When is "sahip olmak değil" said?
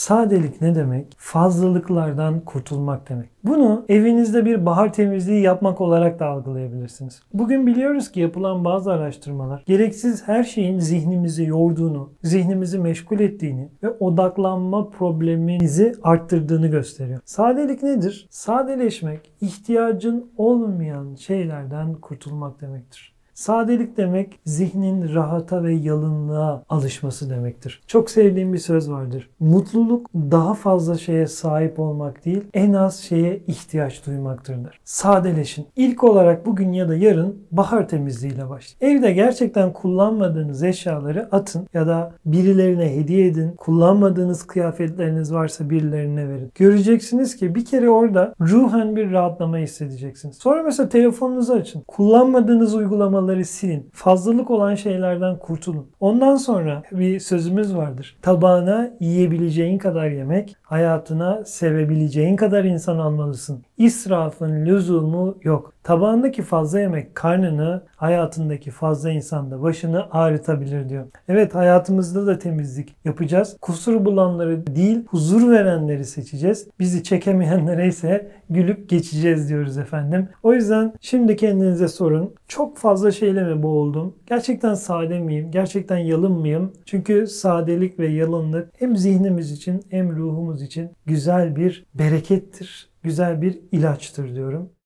31.26-32.44